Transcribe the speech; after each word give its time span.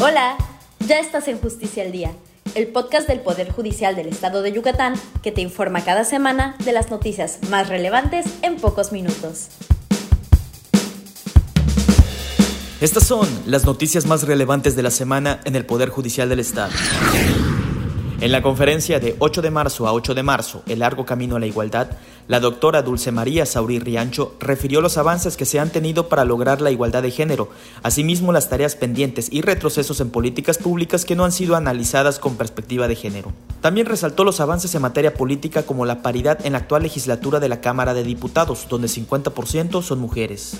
Hola, 0.00 0.36
ya 0.86 1.00
estás 1.00 1.26
en 1.26 1.40
Justicia 1.40 1.82
al 1.82 1.90
Día, 1.90 2.12
el 2.54 2.68
podcast 2.68 3.08
del 3.08 3.18
Poder 3.18 3.50
Judicial 3.50 3.96
del 3.96 4.06
Estado 4.06 4.42
de 4.42 4.52
Yucatán 4.52 4.94
que 5.24 5.32
te 5.32 5.40
informa 5.40 5.84
cada 5.84 6.04
semana 6.04 6.54
de 6.64 6.70
las 6.70 6.88
noticias 6.88 7.40
más 7.50 7.68
relevantes 7.68 8.26
en 8.42 8.58
pocos 8.58 8.92
minutos. 8.92 9.48
Estas 12.80 13.08
son 13.08 13.28
las 13.44 13.64
noticias 13.64 14.06
más 14.06 14.22
relevantes 14.22 14.76
de 14.76 14.84
la 14.84 14.92
semana 14.92 15.40
en 15.44 15.56
el 15.56 15.66
Poder 15.66 15.88
Judicial 15.88 16.28
del 16.28 16.38
Estado. 16.38 16.70
En 18.20 18.32
la 18.32 18.42
conferencia 18.42 18.98
de 18.98 19.14
8 19.20 19.42
de 19.42 19.52
marzo 19.52 19.86
a 19.86 19.92
8 19.92 20.12
de 20.12 20.24
marzo, 20.24 20.64
El 20.66 20.80
largo 20.80 21.06
camino 21.06 21.36
a 21.36 21.38
la 21.38 21.46
igualdad, 21.46 21.90
la 22.26 22.40
doctora 22.40 22.82
Dulce 22.82 23.12
María 23.12 23.46
Saurí 23.46 23.78
Riancho 23.78 24.34
refirió 24.40 24.80
los 24.80 24.98
avances 24.98 25.36
que 25.36 25.44
se 25.44 25.60
han 25.60 25.70
tenido 25.70 26.08
para 26.08 26.24
lograr 26.24 26.60
la 26.60 26.72
igualdad 26.72 27.04
de 27.04 27.12
género, 27.12 27.48
asimismo 27.84 28.32
las 28.32 28.50
tareas 28.50 28.74
pendientes 28.74 29.28
y 29.30 29.42
retrocesos 29.42 30.00
en 30.00 30.10
políticas 30.10 30.58
públicas 30.58 31.04
que 31.04 31.14
no 31.14 31.24
han 31.24 31.30
sido 31.30 31.54
analizadas 31.54 32.18
con 32.18 32.34
perspectiva 32.34 32.88
de 32.88 32.96
género. 32.96 33.32
También 33.60 33.86
resaltó 33.86 34.24
los 34.24 34.40
avances 34.40 34.74
en 34.74 34.82
materia 34.82 35.14
política 35.14 35.62
como 35.62 35.86
la 35.86 36.02
paridad 36.02 36.44
en 36.44 36.54
la 36.54 36.58
actual 36.58 36.82
legislatura 36.82 37.38
de 37.38 37.48
la 37.48 37.60
Cámara 37.60 37.94
de 37.94 38.02
Diputados, 38.02 38.66
donde 38.68 38.88
50% 38.88 39.80
son 39.80 40.00
mujeres 40.00 40.58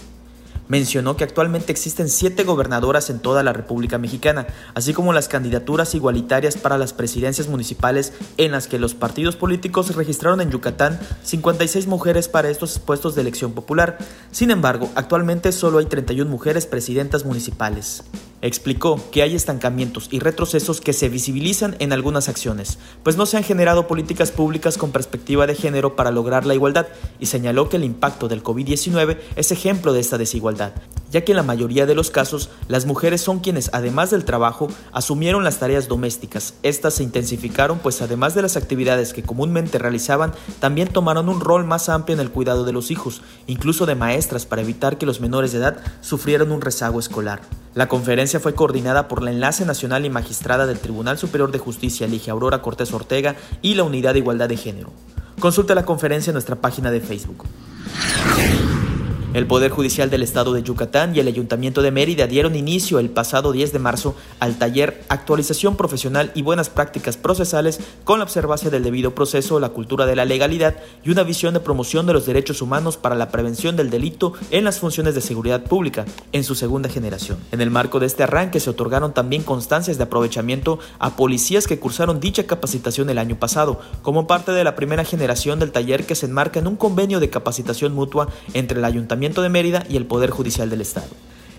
mencionó 0.69 1.17
que 1.17 1.25
actualmente 1.25 1.73
existen 1.73 2.09
siete 2.09 2.45
gobernadoras 2.45 3.11
en 3.11 3.19
toda 3.19 3.43
la 3.43 3.53
República 3.53 3.99
Mexicana, 3.99 4.47
así 4.75 4.93
como 4.93 5.13
las 5.13 5.29
candidaturas 5.29 5.95
igualitarias 5.95 6.57
para 6.57 6.79
las 6.79 6.93
presidencias 6.93 7.49
municipales 7.49 8.13
en 8.37 8.53
las 8.53 8.69
que 8.69 8.79
los 8.79 8.95
partidos 8.95 9.37
políticos 9.37 9.97
registraron 9.97 10.41
en 10.41 10.51
Yucatán 10.51 10.99
56 11.23 11.87
mujeres 11.87 12.29
para 12.29 12.51
estos 12.51 12.79
puestos 12.79 13.15
de 13.15 13.23
elección 13.23 13.53
popular. 13.53 13.99
Sin 14.31 14.51
embargo, 14.51 14.91
actualmente 14.95 15.53
solo 15.53 15.79
hay 15.79 15.87
31 15.87 16.31
mujeres 16.31 16.67
presidentas 16.67 17.25
municipales. 17.25 18.05
Explicó 18.41 19.01
que 19.10 19.23
hay 19.23 19.34
estancamientos 19.34 20.09
y 20.12 20.20
retrocesos 20.20 20.80
que 20.80 20.92
se 20.92 21.09
visibilizan 21.09 21.74
en 21.80 21.92
algunas 21.92 22.28
acciones, 22.28 22.78
pues 23.03 23.17
no 23.17 23.27
se 23.27 23.36
han 23.36 23.42
generado 23.42 23.89
políticas 23.89 24.30
públicas 24.30 24.78
con 24.78 24.92
perspectiva 24.92 25.48
de 25.48 25.56
género 25.56 25.97
para 25.97 26.12
lograr 26.12 26.47
la 26.47 26.55
igualdad 26.55 26.86
y 27.19 27.27
señaló 27.27 27.69
que 27.69 27.78
el 27.78 27.84
impacto 27.84 28.28
del 28.28 28.45
COVID-19 28.45 29.19
es 29.34 29.50
ejemplo 29.50 29.92
de 29.92 29.98
esta 29.98 30.19
desigualdad, 30.19 30.72
ya 31.11 31.22
que 31.22 31.33
en 31.33 31.36
la 31.36 31.42
mayoría 31.42 31.84
de 31.84 31.97
los 31.97 32.11
casos 32.11 32.50
las 32.69 32.86
mujeres 32.86 33.20
son 33.22 33.41
quienes, 33.41 33.70
además 33.72 34.11
del 34.11 34.25
trabajo, 34.25 34.69
asumieron 34.92 35.42
las 35.42 35.58
tareas 35.58 35.89
domésticas. 35.89 36.55
Estas 36.62 36.95
se 36.95 37.02
intensificaron 37.02 37.80
pues 37.80 38.02
además 38.02 38.36
de 38.36 38.42
las 38.42 38.56
actividades 38.56 39.12
que 39.12 39.25
comúnmente 39.25 39.78
realizaban, 39.78 40.33
también 40.61 40.89
tomaron 40.89 41.28
un 41.28 41.41
rol 41.41 41.64
más 41.64 41.89
amplio 41.89 42.14
en 42.14 42.20
el 42.20 42.30
cuidado 42.30 42.64
de 42.64 42.73
los 42.73 42.92
hijos, 42.92 43.23
incluso 43.48 43.84
de 43.84 43.97
maestras 43.97 44.47
para 44.47 44.62
evitar 44.62 44.97
que 44.97 45.06
los 45.06 45.20
menores 45.20 45.50
de 45.50 45.58
edad 45.58 45.78
sufrieran 46.02 46.52
un 46.52 46.61
rezago 46.61 47.00
escolar. 47.00 47.41
La 47.79 47.87
conferencia 47.87 48.41
fue 48.41 48.57
coordinada 48.57 49.07
por 49.07 49.23
la 49.23 49.31
Enlace 49.31 49.65
Nacional 49.65 50.05
y 50.05 50.11
Magistrada 50.11 50.67
del 50.67 50.81
Tribunal 50.81 51.17
Superior 51.17 51.53
de 51.53 51.61
Justicia, 51.61 52.09
Ligia 52.09 52.33
Aurora 52.33 52.61
Cortés 52.61 52.93
Ortega, 52.93 53.37
y 53.62 53.75
la 53.75 53.85
Unidad 53.85 54.15
de 54.15 54.19
Igualdad 54.19 54.48
de 54.48 54.57
Género. 54.57 54.91
Consulta 55.39 55.77
la 55.77 55.85
conferencia 55.85 56.33
en 56.33 56.35
nuestra 56.35 56.57
página 56.57 56.91
de 56.91 57.01
Facebook. 57.01 57.45
El 59.34 59.47
Poder 59.47 59.71
Judicial 59.71 60.09
del 60.09 60.23
Estado 60.23 60.55
de 60.55 60.62
Yucatán 60.62 61.15
y 61.15 61.21
el 61.21 61.29
Ayuntamiento 61.29 61.83
de 61.83 61.91
Mérida 61.91 62.27
dieron 62.27 62.57
inicio 62.57 62.98
el 62.98 63.11
pasado 63.11 63.53
10 63.53 63.75
de 63.75 63.79
marzo 63.79 64.17
al 64.41 64.57
taller 64.57 65.05
Actualización 65.11 65.77
Profesional 65.77 66.33
y 66.35 66.41
Buenas 66.41 66.70
Prácticas 66.70 67.19
Procesales 67.19 67.79
con 68.05 68.20
la 68.20 68.25
observancia 68.25 68.70
del 68.70 68.85
debido 68.85 69.15
proceso, 69.15 69.61
la 69.61 69.69
cultura 69.69 70.07
de 70.07 70.17
la 70.17 70.25
legalidad 70.25 70.77
y 71.05 71.11
una 71.11 71.25
visión 71.25 71.53
de 71.53 71.61
promoción 71.61 72.07
de 72.07 72.15
los 72.15 72.25
derechos 72.25 72.62
humanos 72.62 72.97
para 72.97 73.17
la 73.17 73.29
prevención 73.29 73.77
del 73.77 73.91
delito 73.91 74.33
en 74.51 74.65
las 74.65 74.79
funciones 74.79 75.15
de 75.15 75.20
seguridad 75.20 75.63
pública 75.63 76.07
en 76.33 76.42
su 76.42 76.55
segunda 76.55 76.89
generación. 76.89 77.37
En 77.53 77.61
el 77.61 77.70
marco 77.70 78.01
de 78.01 78.07
este 78.07 78.23
arranque 78.23 78.61
se 78.61 78.70
otorgaron 78.70 79.13
también 79.13 79.42
constancias 79.42 79.98
de 79.98 80.05
aprovechamiento 80.05 80.79
a 80.98 81.17
policías 81.17 81.67
que 81.67 81.79
cursaron 81.79 82.19
dicha 82.19 82.45
capacitación 82.45 83.11
el 83.11 83.19
año 83.19 83.37
pasado, 83.37 83.83
como 84.01 84.27
parte 84.27 84.53
de 84.53 84.65
la 84.65 84.75
primera 84.75 85.05
generación 85.05 85.59
del 85.59 85.70
taller 85.70 86.07
que 86.07 86.14
se 86.14 86.25
enmarca 86.25 86.61
en 86.61 86.67
un 86.67 86.77
convenio 86.77 87.20
de 87.20 87.29
capacitación 87.29 87.92
mutua 87.92 88.29
entre 88.55 88.79
el 88.79 88.86
Ayuntamiento 88.86 89.19
de 89.28 89.48
Mérida 89.48 89.84
y 89.89 89.96
el 89.96 90.06
Poder 90.06 90.30
Judicial 90.30 90.70
del 90.70 90.80
Estado. 90.80 91.08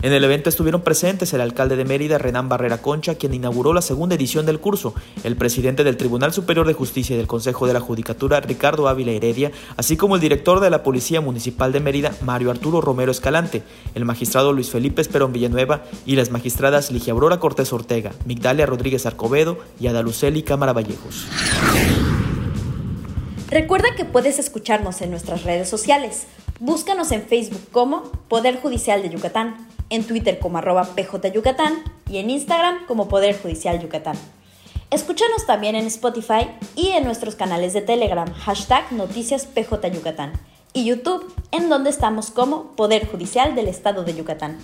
En 0.02 0.14
el 0.14 0.24
evento 0.24 0.48
estuvieron 0.50 0.82
presentes 0.82 1.34
el 1.34 1.42
alcalde 1.42 1.76
de 1.76 1.84
Mérida, 1.84 2.18
Renán 2.18 2.48
Barrera 2.48 2.82
Concha, 2.82 3.16
quien 3.16 3.34
inauguró 3.34 3.74
la 3.74 3.82
segunda 3.82 4.16
edición 4.16 4.46
del 4.46 4.60
curso, 4.60 4.94
el 5.26 5.36
presidente 5.36 5.84
del 5.84 5.98
Tribunal 5.98 6.32
Superior 6.32 6.66
de 6.66 6.74
Justicia 6.74 7.14
y 7.14 7.18
del 7.18 7.28
Consejo 7.28 7.68
de 7.68 7.74
la 7.74 7.82
Judicatura, 7.82 8.40
Ricardo 8.40 8.88
Ávila 8.88 9.12
Heredia, 9.12 9.52
así 9.76 9.98
como 9.98 10.16
el 10.16 10.22
director 10.22 10.62
de 10.62 10.70
la 10.70 10.84
Policía 10.84 11.20
Municipal 11.20 11.74
de 11.74 11.82
Mérida, 11.82 12.16
Mario 12.22 12.50
Arturo 12.50 12.80
Romero 12.80 13.12
Escalante, 13.12 13.62
el 13.94 14.06
magistrado 14.06 14.54
Luis 14.54 14.70
Felipe 14.70 15.02
Esperón 15.02 15.34
Villanueva 15.34 15.84
y 16.06 16.16
las 16.16 16.32
magistradas 16.32 16.92
Ligia 16.92 17.12
Aurora 17.12 17.40
Cortés 17.40 17.74
Ortega, 17.74 18.14
Migdalia 18.26 18.66
Rodríguez 18.66 19.06
Arcobedo 19.06 19.58
y 19.82 19.88
Adaluceli 19.88 20.44
Cámara 20.44 20.72
Vallejos. 20.72 21.28
Recuerda 23.50 23.96
que 23.98 24.06
puedes 24.06 24.40
escucharnos 24.40 25.02
en 25.02 25.10
nuestras 25.10 25.44
redes 25.44 25.68
sociales. 25.68 26.28
Búscanos 26.60 27.14
en 27.14 27.24
Facebook 27.24 27.70
como 27.72 28.04
Poder 28.28 28.60
Judicial 28.60 29.02
de 29.02 29.10
Yucatán, 29.10 29.56
en 29.90 30.04
Twitter 30.04 30.40
como 30.40 30.58
arroba 30.58 30.84
PJ 30.84 31.32
Yucatán 31.32 31.74
y 32.10 32.18
en 32.18 32.30
Instagram 32.30 32.86
como 32.86 33.08
Poder 33.08 33.42
Judicial 33.42 33.82
Yucatán. 33.82 34.18
Escúchanos 34.92 35.46
también 35.46 35.76
en 35.76 35.86
Spotify 35.86 36.50
y 36.76 36.90
en 36.90 37.06
nuestros 37.06 37.36
canales 37.36 37.72
de 37.72 37.82
Telegram, 37.82 38.30
hashtag 38.34 38.92
Noticias 38.92 39.48
Yucatán 39.94 40.34
y 40.74 40.84
YouTube, 40.84 41.34
en 41.52 41.70
donde 41.70 41.92
estamos 41.92 42.30
como 42.30 42.76
Poder 42.76 43.08
Judicial 43.08 43.56
del 43.56 43.70
Estado 43.70 44.04
de 44.04 44.16
Yucatán 44.16 44.58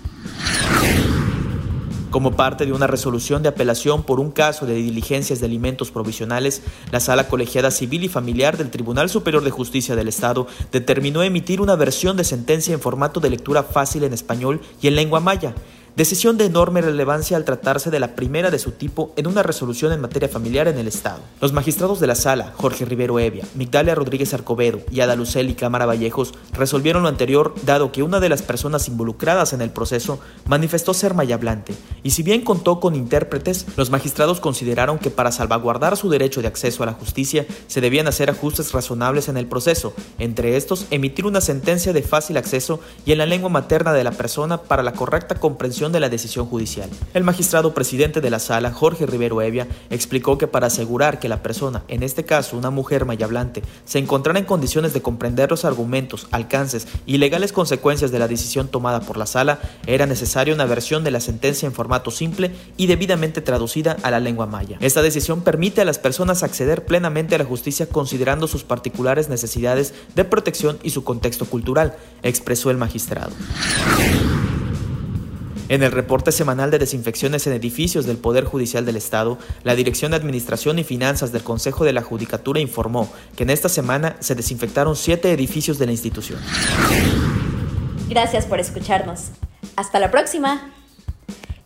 como 2.15 2.31
parte 2.31 2.65
de 2.65 2.71
una 2.71 2.87
resolución 2.87 3.43
de 3.43 3.49
apelación 3.49 4.03
por 4.03 4.21
un 4.21 4.31
caso 4.31 4.65
de 4.65 4.75
diligencias 4.75 5.41
de 5.41 5.47
alimentos 5.47 5.91
provisionales, 5.91 6.61
la 6.89 7.01
Sala 7.01 7.27
Colegiada 7.27 7.71
Civil 7.71 8.05
y 8.05 8.07
Familiar 8.07 8.55
del 8.55 8.71
Tribunal 8.71 9.09
Superior 9.09 9.43
de 9.43 9.51
Justicia 9.51 9.97
del 9.97 10.07
Estado 10.07 10.47
determinó 10.71 11.23
emitir 11.23 11.59
una 11.59 11.75
versión 11.75 12.15
de 12.15 12.23
sentencia 12.23 12.73
en 12.73 12.79
formato 12.79 13.19
de 13.19 13.31
lectura 13.31 13.63
fácil 13.63 14.05
en 14.05 14.13
español 14.13 14.61
y 14.81 14.87
en 14.87 14.95
lengua 14.95 15.19
maya, 15.19 15.55
decisión 15.95 16.37
de 16.37 16.45
enorme 16.45 16.81
relevancia 16.81 17.37
al 17.37 17.45
tratarse 17.45 17.89
de 17.89 17.99
la 17.99 18.15
primera 18.15 18.51
de 18.51 18.59
su 18.59 18.71
tipo 18.71 19.13
en 19.15 19.27
una 19.27 19.43
resolución 19.43 19.93
en 19.93 20.01
materia 20.01 20.27
familiar 20.27 20.67
en 20.67 20.77
el 20.77 20.87
Estado. 20.87 21.19
Los 21.39 21.53
magistrados 21.53 22.01
de 22.01 22.07
la 22.07 22.15
sala, 22.15 22.51
Jorge 22.57 22.83
Rivero 22.83 23.17
Evia, 23.17 23.45
Migdalia 23.55 23.95
Rodríguez 23.95 24.33
Arcobedo 24.33 24.81
y 24.91 24.99
Ada 24.99 25.15
Lucel 25.15 25.49
y 25.49 25.55
Cámara 25.55 25.85
Vallejos, 25.85 26.33
resolvieron 26.53 27.03
lo 27.03 27.09
anterior 27.09 27.55
dado 27.65 27.93
que 27.93 28.03
una 28.03 28.19
de 28.19 28.27
las 28.27 28.41
personas 28.41 28.89
involucradas 28.89 29.53
en 29.53 29.61
el 29.61 29.69
proceso 29.69 30.19
manifestó 30.45 30.93
ser 30.93 31.13
mayablante, 31.13 31.73
y 32.03 32.11
si 32.11 32.23
bien 32.23 32.41
contó 32.41 32.79
con 32.79 32.95
intérpretes, 32.95 33.65
los 33.77 33.89
magistrados 33.89 34.41
consideraron 34.41 34.99
que 34.99 35.11
para 35.11 35.31
salvaguardar 35.31 35.95
su 35.95 36.09
derecho 36.09 36.41
de 36.41 36.47
acceso 36.47 36.83
a 36.83 36.87
la 36.87 36.93
justicia 36.93 37.45
se 37.67 37.81
debían 37.81 38.07
hacer 38.07 38.29
ajustes 38.29 38.73
razonables 38.73 39.29
en 39.29 39.37
el 39.37 39.47
proceso, 39.47 39.93
entre 40.19 40.57
estos 40.57 40.87
emitir 40.91 41.25
una 41.25 41.41
sentencia 41.41 41.93
de 41.93 42.01
fácil 42.01 42.37
acceso 42.37 42.79
y 43.05 43.13
en 43.13 43.19
la 43.19 43.25
lengua 43.25 43.49
materna 43.49 43.93
de 43.93 44.03
la 44.03 44.11
persona 44.11 44.61
para 44.61 44.83
la 44.83 44.93
correcta 44.93 45.35
comprensión 45.35 45.84
de 45.91 45.99
la 45.99 46.09
decisión 46.09 46.45
judicial. 46.45 46.89
El 47.13 47.23
magistrado 47.23 47.73
presidente 47.73 48.21
de 48.21 48.29
la 48.29 48.39
sala, 48.39 48.71
Jorge 48.71 49.05
Rivero 49.05 49.41
Evia, 49.41 49.67
explicó 49.89 50.37
que 50.37 50.47
para 50.47 50.67
asegurar 50.67 51.19
que 51.19 51.29
la 51.29 51.41
persona, 51.41 51.83
en 51.87 52.03
este 52.03 52.25
caso 52.25 52.57
una 52.57 52.69
mujer 52.69 53.05
mayablante, 53.05 53.63
se 53.85 53.99
encontrara 53.99 54.39
en 54.39 54.45
condiciones 54.45 54.93
de 54.93 55.01
comprender 55.01 55.49
los 55.51 55.65
argumentos, 55.65 56.27
alcances 56.31 56.87
y 57.05 57.17
legales 57.17 57.51
consecuencias 57.51 58.11
de 58.11 58.19
la 58.19 58.27
decisión 58.27 58.67
tomada 58.67 59.01
por 59.01 59.17
la 59.17 59.25
sala, 59.25 59.59
era 59.85 60.05
necesaria 60.05 60.53
una 60.53 60.65
versión 60.65 61.03
de 61.03 61.11
la 61.11 61.19
sentencia 61.19 61.65
en 61.67 61.73
formato 61.73 62.11
simple 62.11 62.51
y 62.77 62.87
debidamente 62.87 63.41
traducida 63.41 63.97
a 64.03 64.11
la 64.11 64.19
lengua 64.19 64.45
maya. 64.45 64.77
Esta 64.81 65.01
decisión 65.01 65.41
permite 65.41 65.81
a 65.81 65.85
las 65.85 65.99
personas 65.99 66.43
acceder 66.43 66.85
plenamente 66.85 67.35
a 67.35 67.37
la 67.37 67.45
justicia 67.45 67.87
considerando 67.87 68.47
sus 68.47 68.63
particulares 68.63 69.29
necesidades 69.29 69.93
de 70.15 70.25
protección 70.25 70.79
y 70.83 70.91
su 70.91 71.03
contexto 71.03 71.45
cultural, 71.45 71.95
expresó 72.23 72.71
el 72.71 72.77
magistrado. 72.77 73.31
En 75.67 75.81
el 75.81 75.91
reporte 75.91 76.31
semanal 76.31 76.69
de 76.69 76.77
desinfecciones 76.77 77.47
en 77.47 77.53
edificios 77.53 78.05
del 78.05 78.17
Poder 78.17 78.45
Judicial 78.45 78.85
del 78.85 78.97
Estado, 78.97 79.39
la 79.63 79.73
Dirección 79.73 80.11
de 80.11 80.17
Administración 80.17 80.77
y 80.77 80.83
Finanzas 80.83 81.31
del 81.31 81.41
Consejo 81.41 81.85
de 81.85 81.93
la 81.93 82.03
Judicatura 82.03 82.59
informó 82.59 83.11
que 83.35 83.41
en 83.43 83.49
esta 83.49 83.67
semana 83.67 84.15
se 84.19 84.35
desinfectaron 84.35 84.95
siete 84.95 85.31
edificios 85.31 85.79
de 85.79 85.87
la 85.87 85.91
institución. 85.91 86.39
Gracias 88.07 88.45
por 88.45 88.59
escucharnos. 88.59 89.31
Hasta 89.75 89.99
la 89.99 90.11
próxima. 90.11 90.71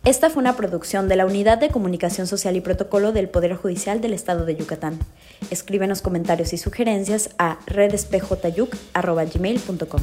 Esta 0.05 0.29
fue 0.29 0.41
una 0.41 0.55
producción 0.55 1.09
de 1.09 1.17
la 1.17 1.25
Unidad 1.25 1.57
de 1.57 1.67
Comunicación 1.67 2.25
Social 2.25 2.55
y 2.55 2.61
Protocolo 2.61 3.11
del 3.11 3.27
Poder 3.27 3.53
Judicial 3.55 3.99
del 3.99 4.13
Estado 4.13 4.45
de 4.45 4.55
Yucatán. 4.55 4.97
Escríbenos 5.51 6.01
comentarios 6.01 6.53
y 6.53 6.57
sugerencias 6.57 7.31
a 7.37 7.57
redespejotayuc.gmail.com. 7.67 10.01